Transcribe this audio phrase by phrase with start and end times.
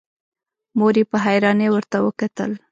[0.77, 2.51] مور يې په حيرانی ورته وکتل.